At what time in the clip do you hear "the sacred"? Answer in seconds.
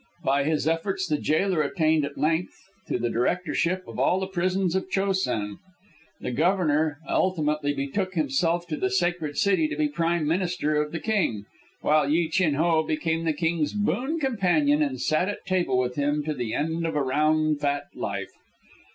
8.77-9.37